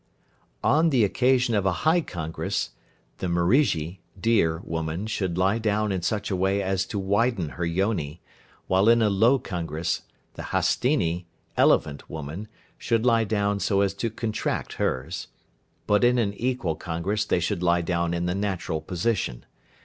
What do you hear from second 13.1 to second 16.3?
down so as to contract hers. But in